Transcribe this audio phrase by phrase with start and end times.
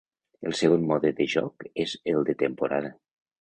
[0.49, 2.93] El segon mode de joc és el de temporada.